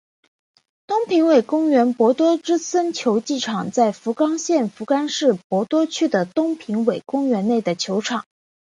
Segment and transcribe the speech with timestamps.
[0.87, 8.25] 东平尾公园博多之森球技场在福冈县福冈市博多区的东平尾公园内的球场。